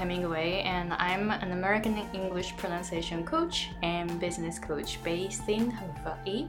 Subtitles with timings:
[0.00, 6.48] Hemingway, and I'm an American English pronunciation coach and business coach based in Hawaii.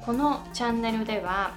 [0.00, 1.52] このチャンネルでは、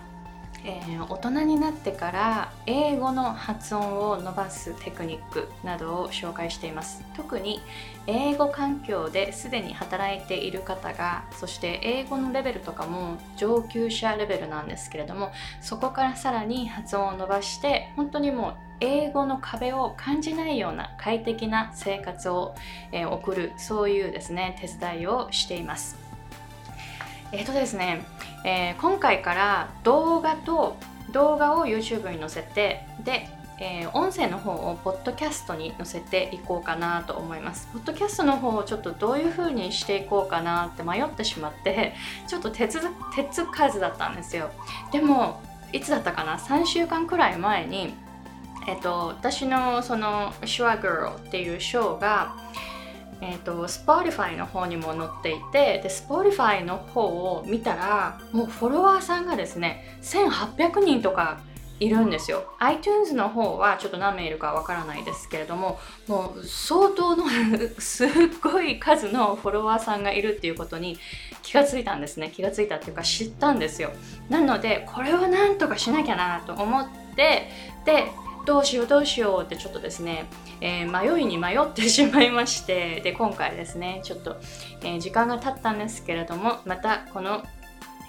[0.65, 7.61] えー、大人になってから英語の発音を伸ばすテクニックなどを紹介しています特に
[8.07, 15.31] 英語環境ですでに働いている方がそして英語のレベルとかも上級者レベルなんですけれども
[15.61, 22.55] そこからさらに発音を伸ばして本当にもう英語の壁を感じないような快適な生活を、
[22.91, 25.97] えー、送るそういうですね手伝いをしています。
[27.31, 28.05] えっ、ー、とですね
[28.43, 30.75] えー、今回から動画と
[31.11, 37.69] 動画を YouTube に載せてで、えー、音声の方をポッドキャストに載せていこうかなと思います。
[37.71, 41.93] ポッドキャストの方をちょっとどういう風にしていこうかなって迷ってしまって
[42.27, 42.81] ちょっと手つ
[43.15, 44.49] 手かずだったんですよ。
[44.91, 47.95] でもいつだったかな？3週間くらい前に
[48.67, 52.35] えっと私のその「Sure Girl」っていうショーが
[53.25, 61.39] えーと、Spotify の方にも載っていてで Spotify の方を見たらもうフォロワーさんがですね1800人とか
[61.79, 62.53] いるんですよ。
[62.59, 67.25] iTunes の方はちょっと何名いるかわからないですけれどももう相当の
[67.79, 68.09] すっ
[68.41, 70.97] ごい数のフォロワーさんがいるっていうことに
[71.41, 72.31] 気がついたんですね。
[72.33, 73.91] 気がついたっていうか知ったんですよ。
[74.29, 77.49] なのでこれはなんとかしなきゃなと思って
[77.85, 78.11] で
[78.45, 80.25] どうしようどうしようってちょっとですね、
[80.61, 84.37] えー、迷いに迷ってしまいましてで今回ですねちょっと、
[84.81, 87.43] えー、時間が経ったんですけれどもまたこの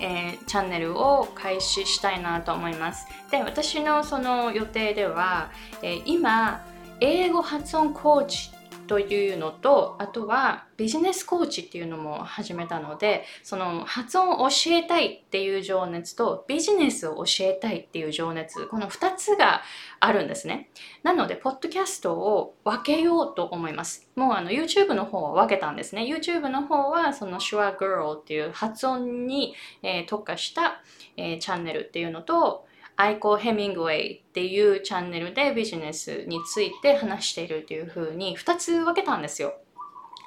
[0.01, 3.07] えー、チャンネルを開始したいなと思います。
[3.31, 6.67] で、私のその予定では、え、今、
[7.01, 8.51] 英語発音コーチ
[8.87, 19.63] というのとあとはビジネスコーチっていうのも始めたのでその発音を教えたいっていう情熱とビジネスを教えたいっていう情熱この2つが
[20.01, 20.71] あるんですね。
[21.03, 24.09] なのでポッドキャストを分けようと思います。
[24.17, 26.03] もうあの YouTube の方は分けたんですね。
[26.03, 30.83] YouTube の方はその Sure Girl っていう発音に、えー、特化した、
[31.17, 39.55] えー、チャンネルっていうのとアイコー・ヘミングウェイっていうチャンネルでビジネスについて話しているというふうに2つ分けたんですよ。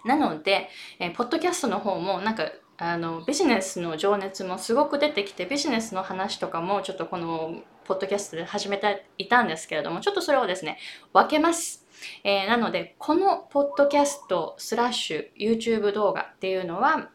[0.06, 0.70] なので、
[1.00, 10.78] えー、ポッドキャストの方もなんかあのビジネスの情熱もすごく出てきてビジネスの話とかもちょっとこのポッドキャストで始めていたんですけれどもちょっとそれをですね
[11.14, 11.86] 分けます。
[12.24, 17.10] えー、なのでこのポッドキャストスラッシュ YouTube 動画っていうのは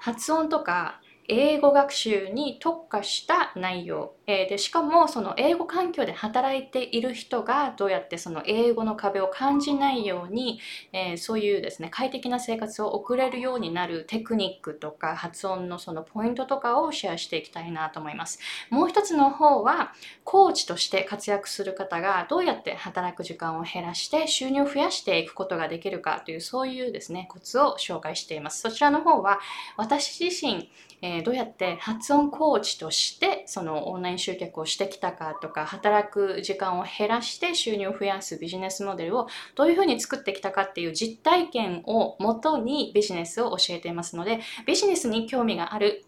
[0.00, 10.58] 発音とか英語学習に特化した内容、えー、でしかもその英語環境で働いている人がどうやってその英語の壁を感じないように、
[10.92, 18.38] えー、そういうですね快適な生活を送れるようになるテクニックとか発音のそのポイントとかをシェアしていきたいなと思います。
[18.70, 19.92] もう一つの方は
[20.24, 28.62] コーチとして活躍する方がどうやって働く時間を減らして収入を増やしていくことができるかというそういうですねコツを紹介しています。
[28.62, 29.40] そちらの方は
[29.76, 46.04] 私自身えー、どうやって発音コーチとしてそのオンライン集客をしてきたかとか働く時間を減らして収入を増やすビジネスモデルをどういうふうに作ってきたかっていう実体験をもとにビジネスを教えていますのでビジネスに興味がある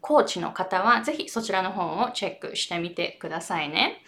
[0.00, 4.02] コーチの方はぜひそちらの方をチェックしてみてくださいね。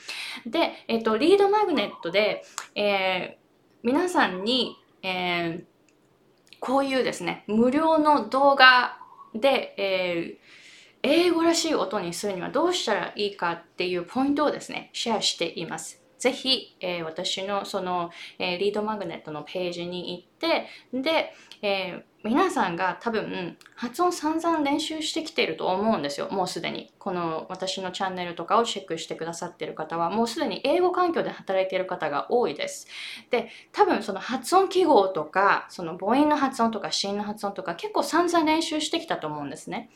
[0.46, 2.44] で、えっと、リードマグネットで、
[2.76, 3.36] えー、
[3.82, 5.64] 皆さんに、えー、
[6.60, 8.97] こういうですね、無料の動画
[9.34, 16.02] で、えー、英語らしい音にするにはどうしたらいいかっていうポイントをですね、シェアしています。
[16.18, 26.28] ぜひ、えー、私のその、えー、リードマグネットのページに行って、で、え、皆さんが多分発音散々練習してきていると思うんですよ。
[26.30, 26.92] もうすでに。
[26.98, 32.88] この私のチャンネルとかをチェックしてくださってる方は、もうすでに英語環境で働いている方が多いです。
[33.30, 39.90] で、多分その発音記号とか、その母音の発音とか子音の発音とか結構散々練習してきたと思うんですね。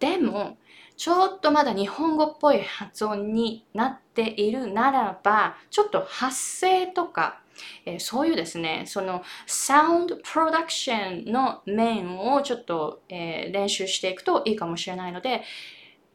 [0.00, 0.56] でも、
[0.96, 7.42] ちょっとまだ日本語っぽい発音になっているならば、ちょっと発声とか、
[7.84, 15.42] えー、そういうですね、そのサウンドプロダクションの面をちょっと、えー、練習していくといいかもしれないので、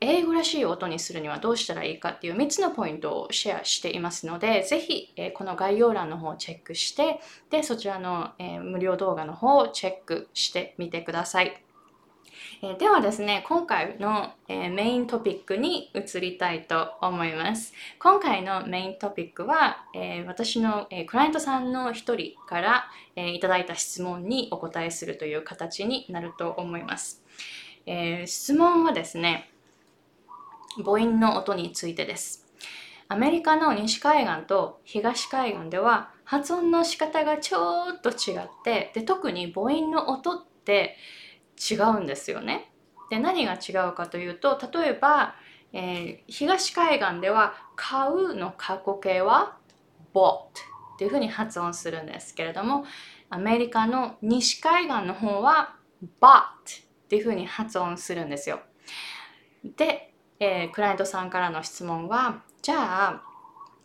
[0.04, 7.20] 英語らしい音にするにはどうしたらいいかっていう3つのポイントをシェアしていますので、ぜひ、えー、この概要欄の方をチェックして、
[7.52, 11.71] で、そちらの、えー、無料動画の方をチェックしてみてください。
[12.64, 17.74] えー、ではですね、今回の、えー、メイントピックに移りたいと思います。
[17.98, 22.86] 今回のメイントピックは、えー、私の、えクライアントさんの一人から、
[23.16, 27.24] えいただいた質問にお答えするという形になると思います。
[27.88, 29.50] え質問はですね、
[30.78, 32.46] 母音の音についてです。
[33.08, 40.96] アメリカの西海岸と東海岸では発音の仕方がちょっと違ってで特に母音の音って
[41.58, 42.72] 違うんですよね。
[43.10, 45.36] で何が違うかというと例えば、
[45.74, 49.58] えー、東海岸では「買う」の過去形は
[50.16, 50.48] 「bought」
[50.96, 52.86] っていうふうに発音するんですけれども
[53.30, 55.76] アメリカの西海岸の方は
[56.22, 56.40] 「bought」
[57.04, 58.62] っていうふうに発音するんですよ。
[59.64, 63.24] で、えー、クライアントさんからの質問はじゃあ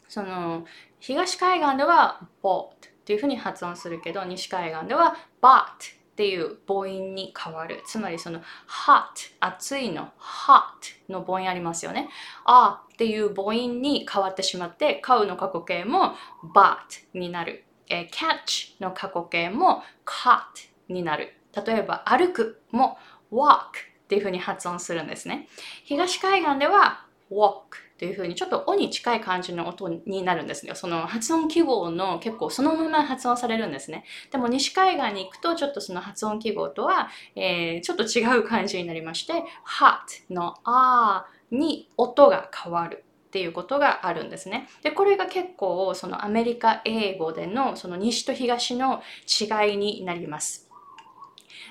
[0.08, 0.64] その
[1.00, 7.82] 東海岸では bought っていうふうに発音するけど西海岸では bought っていう母音に変わる。
[7.84, 9.04] つまりその hot
[9.38, 12.08] 暑いの hot の母音ありますよね。
[12.46, 16.14] あっていう母音に変わってしまって買うの過去形も
[16.54, 16.76] but
[17.12, 20.40] になる、えー、catch の過去形も cut
[20.88, 21.34] になる。
[21.54, 22.96] 例えば歩くも
[23.30, 23.66] walk
[24.04, 25.48] っていうふうに発音するんですね。
[25.84, 30.74] 東海岸では walk というふうにちょっと「お」に近い感じの音になるんですよ。
[30.74, 34.04] その発音記号の結構そのまま発音されるんですね。
[34.30, 39.32] でも西海岸に行くとちょっとその発音記号とは、えー、ちょっと違う感じになりまして
[39.64, 43.02] hot の「あ」に音が変わる。
[43.26, 44.66] っていうことがあるんですね。
[44.82, 50.70] で、これが結構そのアメリカ英語でのその西と東の違いになります。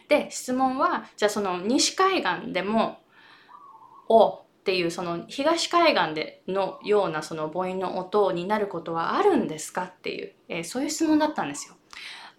[0.07, 2.99] で、質問は、じゃあその西海岸でも、
[4.07, 11.75] おっていうその東海岸でのようなその母音の音になることはあるんですかっていう、えー、そういう質問だったんですよ。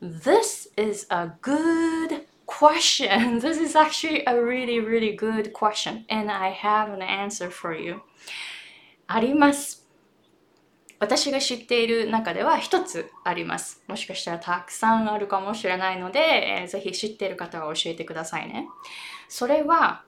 [0.03, 3.39] This is a good question.
[3.39, 6.05] This is actually a really, really good question.
[6.11, 8.01] And I have an answer for you.
[9.07, 9.87] あります。
[10.99, 13.85] 私が知っている中では一つあります。
[13.87, 18.67] もしかしたらたくさんあるかもしれないので、えー、ぜひ知っている方は教えてくださいね。
[19.29, 20.03] それは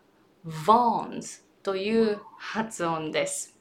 [0.44, 3.58] Vons という発音です。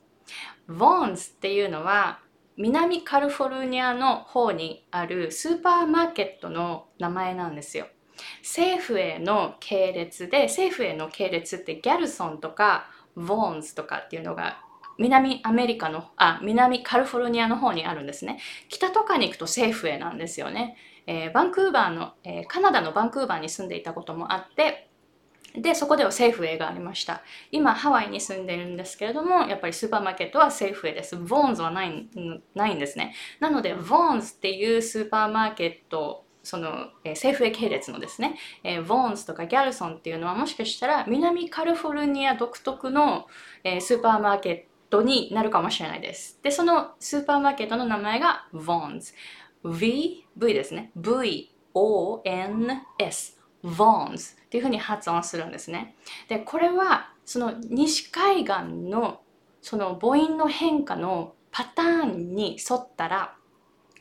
[0.68, 2.20] ボーンズっていうのは
[2.58, 7.88] 南カリフォルニアの方にあるスーパーマーケットの名前なんですよ。
[8.42, 14.60] 政府への系列で政府への系列ってギャルソンとかボーンズとかっていうのが
[14.98, 18.40] 南アメリカのあ南カリフォルニアの方にあるんですね
[18.70, 24.87] 北とかに行くとセーフウェイなんですよね、えー、バンクーバーの、えー、カナダのバンクーバーに住んでいたこともあって
[25.58, 27.24] で、そこではセーフウェイがありました。
[27.52, 31.16] 今、ハワイに住んでるんですけれども、やっぱりスーパーマーケットはセーフウェイです。
[31.18, 32.10] ボーンズはない
[32.56, 33.16] ないんですね。
[33.40, 43.28] なので、ボーンズっていうスーパーマーケットその、えー、セーフウェイ系列のですね、えー、ボーンズとかギャルソンっていうのはもしかしたら南カリフォルニア独特の、
[43.66, 46.40] えー、スーパーマーケットになるかもしれないです。
[46.42, 49.14] で、そのスーパーマーケットの名前がボーンズ。
[49.66, 50.92] V、V ですね。
[50.96, 53.37] V、O、N、S。
[53.68, 55.96] Vons っていうふうに発音するんですね。
[56.28, 59.22] で、これはその西海岸の
[59.62, 63.36] その母音の変化のパターンに沿ったら、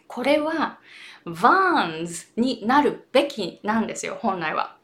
[0.06, 0.78] これは
[1.24, 4.76] Vans になるべきなんですよ、本来は。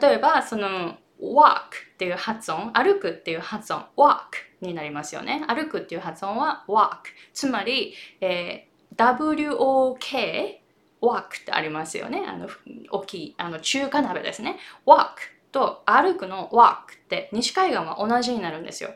[0.00, 4.18] 例えば、その walk っていう発音、歩くっていう発音、walk
[4.60, 5.44] になりますよね。
[5.46, 7.12] 歩くっていう発音は walk。
[7.32, 10.61] つまり、えー、WOK
[11.02, 12.24] walk ってありますよね。
[12.26, 12.48] あの
[12.90, 14.58] 大きいあの中華鍋ですね。
[14.86, 15.08] walk
[15.50, 18.94] と歩くの walk って西海岸は同じになるんですよ。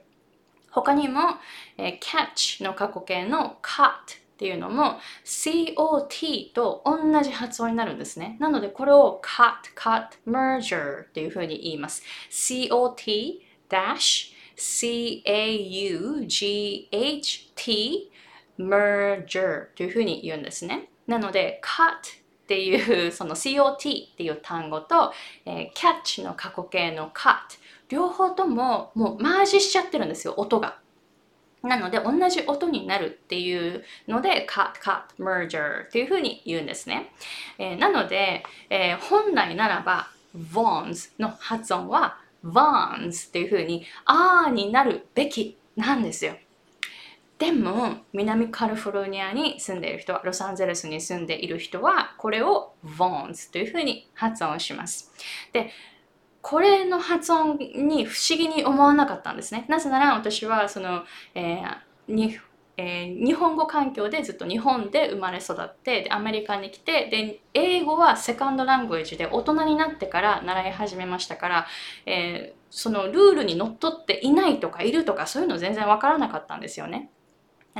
[0.70, 1.20] 他にも、
[1.78, 3.90] えー、catch の過去形の cut
[4.36, 8.36] っていうのも COT と同じ発音になるんですね。
[8.38, 12.02] なのでこれを cut, cut, merger っていうふうに言います。
[12.30, 15.26] COT dash C-A-U-G-H-T
[18.58, 20.88] merger というふうに言うんですね。
[21.06, 21.92] なので cut
[22.44, 25.12] っていうその COT っていう単語と、
[25.44, 27.36] えー、catch の過去形の cut
[27.88, 30.78] 両方とももうマージしちゃってるんですよ音が。
[31.62, 37.12] なので同じ音になるっていうので cut, cut, merger っていうふうに言うんですね。
[37.58, 46.36] えー、なので、えー、本来ならば vons の発音は vons っていうふうにあーになるべきなんですよ。
[47.38, 55.12] でも南カリフォルニアに住んでいる人はロサンゼルスに住んでいる人はこれを Vons というふうに発音します
[55.52, 55.70] で
[56.40, 62.38] これの発音に不思議に思わなかったんですねなぜなら私はその、えー、に
[62.78, 71.66] えー、日本語環境でずっと日本で生まれ育ってでアメリカに来てで英語はセカンドラングエージで大人になってから習い始めましたから、
[72.04, 77.10] えー、そのルールにのっとっていないとかいるとかそういうの全然わからなかったんですよね。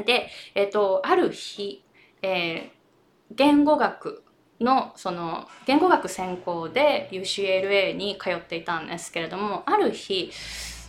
[0.04, 1.84] で、えっ、と、ある日、
[2.22, 4.22] えー、言語学
[4.60, 10.30] のその言語学専攻で UCLA に通っていたんですけれどもある日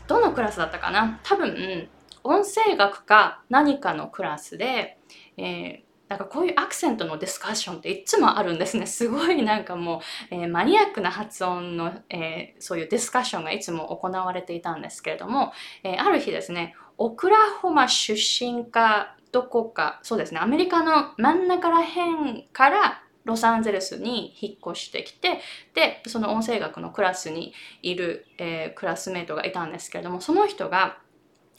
[0.07, 1.19] どのクラスだったかな？
[1.23, 1.89] 多分
[2.23, 4.97] 音声学か何かのクラスで、
[5.37, 8.85] えー、なんかこういうアクセントのディスカッションっていつもあるんですね。
[8.87, 25.41] すごいなんかもう、えー、マニアックな発音の、えー、そういうディスカッションがいつも行われていたんですけれども、えー、ある日ですね、オクラホマ出身かどこか、そうですね、アメリカの真ん中ら辺からロサンゼルスに引っ越してきて、
[25.73, 30.97] で、その音声学のクラスにいる、え、クラスメートがいたんですけれども、その人が、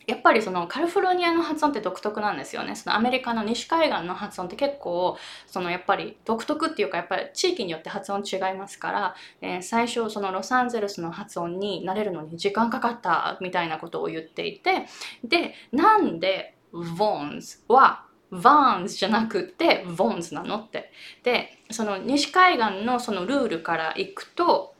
[0.08, 2.74] やっぱりそのカリフォルニアの発音って独特なんですよね。
[2.74, 14.86] そのアメリカの西海岸の発音って結構、そのやっぱり独特っていうか、やっぱり地域によって発音違いますから、えー、最初そのロサンゼルスの発音に慣れるのに時間かかったみたいなことを言っていて、
[15.22, 20.90] で、なんで Vons は Vons じゃなくて Vons なのって。
[21.22, 24.74] で、その西海岸のそのルールからいくと、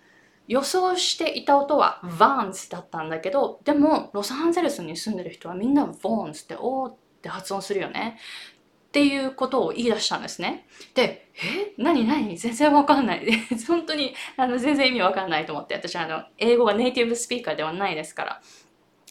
[0.49, 8.19] 予想していた音は Vans だったんだけど、でもロサンゼルスに住んでる人はみんな Vons っておーって発音するよね。
[8.89, 10.67] っていうことを言い出したんですね。
[10.95, 11.75] で、え？
[11.77, 12.07] 何？
[12.07, 12.39] 何？
[12.39, 13.31] 全然わかんない。
[13.69, 15.75] 本当にあの全然意味わかんないと思って。
[15.75, 18.41] 私あの、英語がネイティブスピーカーではないですから。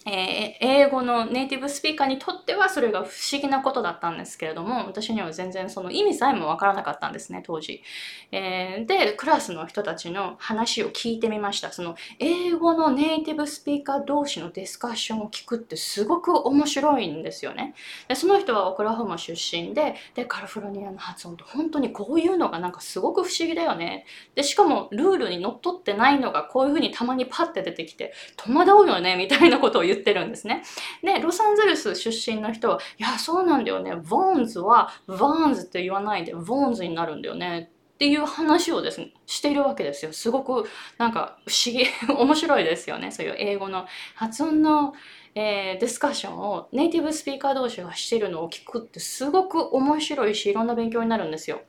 [0.07, 7.83] えー、英語のネイティブスピーカーにとってはそれが不思議なことだったんですけれども私には全然その意味さえもわからなかったんですね当時、
[8.31, 11.71] えー、でクラスの人たちの話を聞いてみました。
[11.71, 17.75] その英語のネイティブスピーカー同士のディスカッションを聞くってすごく面白いんですよね。
[18.07, 24.05] でその人はオクラホマ出身ででカリフォルニアの発音って本当にこういうのがなんかすごく不思議だよね。
[24.35, 30.63] でしかもルールにのっとってないのがこういうふうにたまにパッて出てきて戸惑うよねみたいなことを言ってってるんですね。
[31.03, 33.95] で、ロサンゼルス出身の人は、いや、そうなんだよね。
[33.95, 37.71] ボーンズは、ヴァーンズって言わないで、ボーンズになるんだよね。
[37.95, 40.13] っていう話をですね、しているわけですよ。
[40.13, 43.09] すごくなんか不思議、 面白いですよね。
[43.09, 44.93] そういう英語の発音の、
[45.33, 51.61] えー、ディスカッションをネイティブスピーカー同士がしてるのを聞くってすごく面白いし、いろんな勉強になるんですよ。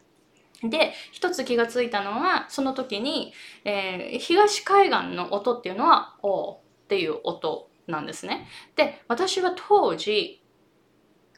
[0.63, 3.33] で、一つ気がついたのは、その時に、
[3.65, 8.47] えー、東海岸の音っていうのは、おっていう音なんですね。
[8.77, 10.43] で、私は当時、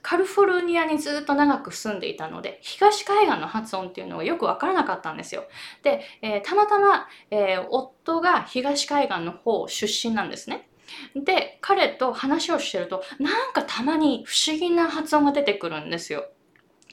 [0.03, 5.45] カリフォルニアにずっと長く住んでいたので、東海岸の発音っていうのがよくわからなかったんですよ。
[5.83, 10.69] で、えー、たまたま、えー、夫が東海岸の方出身なんですね。
[11.15, 16.27] で、彼と話をしてると、なんかたまに不思議な発音が出てくるんですよ。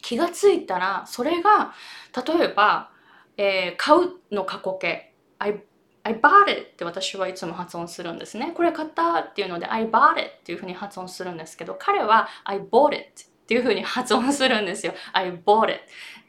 [0.02, 1.74] 気がついたら、それが、
[2.16, 2.92] 例えば、
[3.38, 5.64] えー、買うの過去形、I
[6.08, 8.54] I bought it って私はいつも発音するんですね。
[8.56, 14.94] これ買ったっていうので I bought it っていうふうに発音するんですけど、彼は I bought it っていうふうに発音するんですよ。
[15.12, 15.82] I bought it。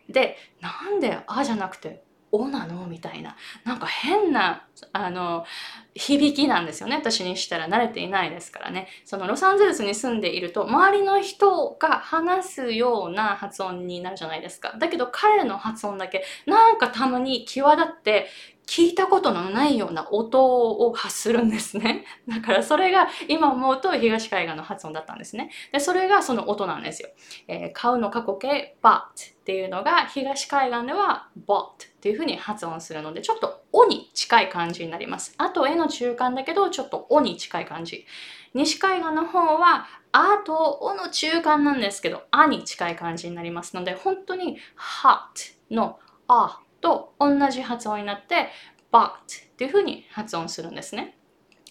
[0.09, 2.87] で、なんであじゃなくておなの？
[2.87, 3.37] みたいな。
[3.65, 5.47] なんか変な、あの、
[5.95, 6.97] 響きなんですよね。
[6.97, 8.89] 私にしたら慣れていないですからね。
[9.05, 14.75] そのロサンゼルスに住んでいると、周りの人が話すような発音になるじゃないですか。
[14.79, 18.27] だけど彼の発音だけ、なんかたまに際立って
[18.69, 22.05] 聞いたことのないような音を発するんですね。
[22.29, 25.51] だからそれが今思うと東海岸の発音だったんですね。
[25.73, 27.09] で、それがその音なんですよ。
[27.49, 29.05] えー、買うの過去形 but っ
[29.45, 35.35] ていうのが東海岸では bot っていう風に発音するので、ちょっとおに近い感じになります。
[35.39, 38.05] あと絵の中間だけど、ちょっとおに近い感じ。
[38.53, 48.49] 西海岸の方はあとおの中間なんですけど、あに近い感じになりますので、本当に hot のあと同じ発音になって
[48.93, 49.11] but っ
[49.57, 51.17] ていうふうに発音するんですね。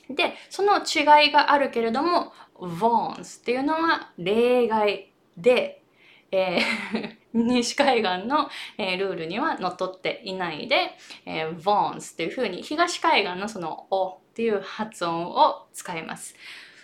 [0.09, 5.83] で、その違いがあるけれども vons っていうのは例外で、
[6.31, 16.35] えー 西海岸の、えー、ルールにはのっとっていないで、えー、vons っていうふうに東海岸のそのおっていう発音を使います。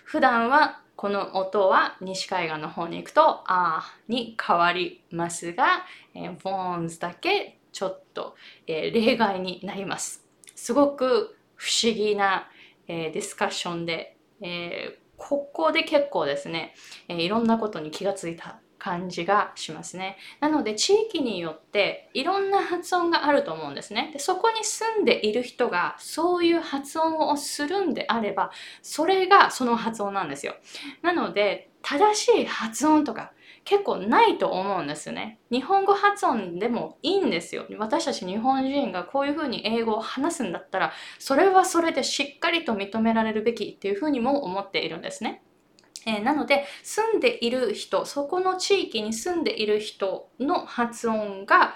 [0.03, 8.35] 普段はこの音は西海岸の方に行くとあに変わりますが、えー、vons だけちょっと、
[8.67, 10.25] えー、例外になります。
[10.55, 12.47] すごく不思議な、
[12.87, 16.73] えー、ディスカッションで、えー、ここで結構ですね、
[17.09, 20.17] えいろんなことに気がついた感じがしますね。
[20.41, 24.09] なので地域によっていろんな発音があると思うんですね。
[24.11, 28.51] でそこに住んでいる人がそういう発音をするんであれば
[28.81, 30.55] それがその発音なんですよ。
[31.01, 33.31] なので正しい発音とか
[33.65, 35.39] 結構ないと思うんですね。
[35.51, 37.65] 日本語発音でもいいんですよ。
[37.77, 45.43] 私たち日本人がこういうふうに英語を話すんだったら、それはそれでしっかりと認められるべきっていうふうにも思っているんですね。
[46.05, 51.75] えー、なので、住んでいる人、そこの地域に住んでいる人の発音が、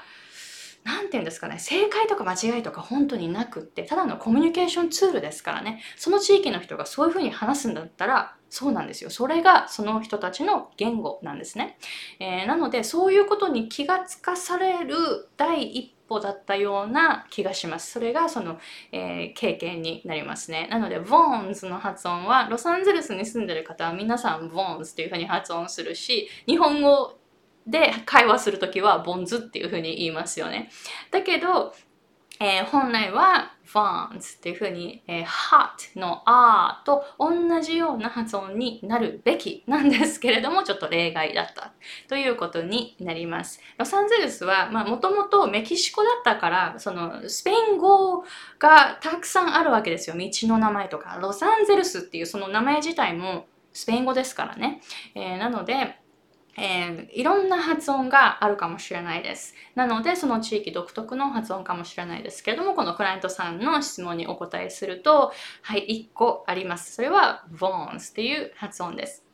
[0.88, 11.78] 何て言うんですかね正解とか間違いとか本当になくってただのコミュニケーションツールですからねその地域の人がそういうふうに話すんだったらそうなんですよそれがその人たちの言語なんですね、
[12.20, 14.96] えー、なのでそういうことに気がつかされる
[15.36, 17.92] 第一歩だったような気がします。
[17.92, 18.60] それがその、
[18.92, 20.68] えー、経験になりますね。
[20.72, 27.17] なので、ボーンズの発音は、ロサンゼルスに住んでる方は皆さんボーンズっていうふうに発音するし、日本語
[27.68, 30.70] で会話するときはボンズっていうふうに言いますよね。
[31.12, 31.74] だけど、
[32.40, 41.74] えー、本来は vons っていうふうに、えー、hot の r と同じような発音になるべきなんですけれども、ちょっと例外だった
[42.08, 43.60] ということになります。
[43.78, 48.24] ロサンゼルスは、まあ、もともとメキシコだったから、その、スペイン語
[48.60, 50.16] がたくさんあるわけですよ。
[50.16, 51.18] 道の名前とか。
[51.20, 54.82] ロサンゼルスっていうその名前自体もスペイン語ですからね。
[55.16, 56.00] えー、なので、
[56.58, 59.54] えー、いろんな発音があるかもしれないです。
[59.76, 66.96] なので、その地域独特の発音かもしれないですけれども、このクライアントさんの質問にお答えすると、はい、1個あります。
[66.96, 69.27] それはボーンスっていう発音です。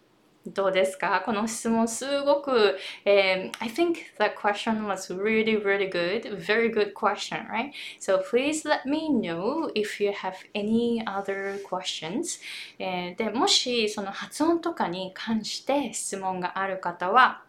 [0.45, 1.23] どうですか？
[1.25, 6.37] この質問すごく、um, I think that question was really, really good.
[6.45, 7.71] Very good question, right?
[7.99, 12.41] So please let me know if you have any other questions.
[12.77, 17.43] えー、でもしその発音とかに関して質問がある方は、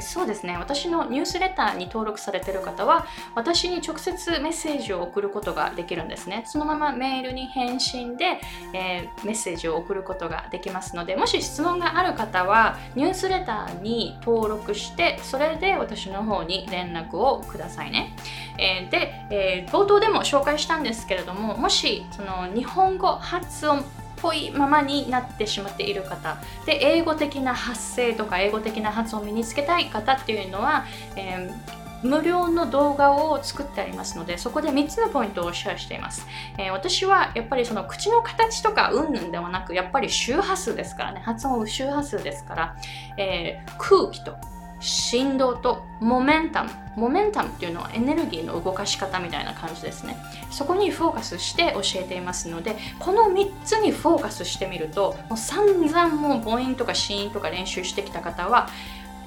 [0.00, 8.40] そうですね私のニュースレターに登録されている方は私に直接メッセージを送ることができるんですねそのままメールに返信で、
[8.74, 18.14] えー、メッセージを送ることができますのでもし質問がある方方はニュースレターに登録してそれで私の方に連絡をくださいね、
[18.58, 23.84] えー、で、えー、冒頭でも紹介したんですけれどももしその日本語発音
[24.24, 36.26] ぽいままになってしまっている方で英語的な発声とか英語的な発音を身につけたい方っていうのは、えー無料の動画を作ってありますのでそこで3つのポイントをシェアしています、
[36.58, 41.20] えー、私はやっぱりその口の形とかうんぬんではなくやっぱり周波数ですからね。
[41.20, 42.76] 発音周波数ですから、
[43.16, 44.36] えー、空気と
[44.80, 50.16] 振動とモメンタムモメンタムっていうのはエネルギーの動かし方みたいな感じですね。
[50.50, 58.68] そこにフォーカスして教えていますのでこの3つにフォーカスしてみるともう散々もう母音とか子音とか練習してきた方は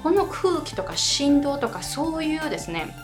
[0.02, 2.94] この空気とか振動とかそういうですね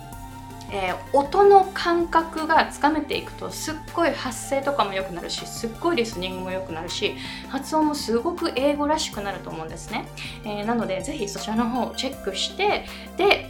[0.71, 7.15] えー、音の感覚がつかめていくとすっごい発声とかも良くなるしすっごいリスニングも良くなるし
[7.49, 10.09] 発音もすごく英語らしくなると思うんですね、
[10.45, 13.47] えー、なのでぜひそちらの方をチェックしてで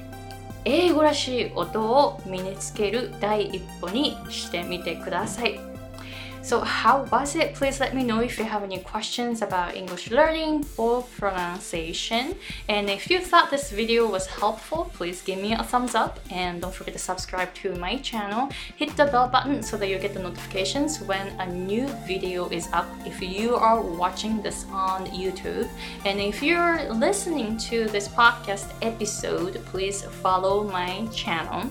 [0.66, 5.73] 英語らしい音を身につける第一歩にしてみてください。
[6.44, 7.54] So, how was it?
[7.54, 12.36] Please let me know if you have any questions about English learning or pronunciation.
[12.68, 16.60] And if you thought this video was helpful, please give me a thumbs up and
[16.60, 18.50] don't forget to subscribe to my channel.
[18.76, 22.68] Hit the bell button so that you get the notifications when a new video is
[22.74, 25.66] up if you are watching this on YouTube.
[26.04, 31.70] And if you're listening to this podcast episode, please follow my channel.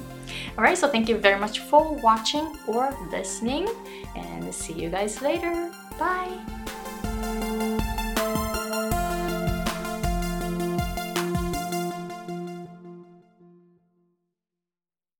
[0.57, 3.67] Alright, so thank you very much for watching or listening,
[4.15, 5.71] and see you guys later.
[5.99, 6.37] Bye!